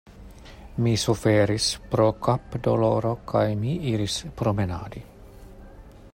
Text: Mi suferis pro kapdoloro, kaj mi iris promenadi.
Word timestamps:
Mi 0.85 0.93
suferis 1.01 1.67
pro 1.91 2.07
kapdoloro, 2.29 3.13
kaj 3.33 3.45
mi 3.61 3.77
iris 3.93 4.19
promenadi. 4.41 5.07